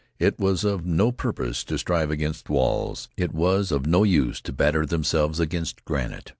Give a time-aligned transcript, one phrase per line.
[0.17, 3.07] It was of no purpose to strive against walls.
[3.17, 6.29] It was of no use to batter themselves against granite.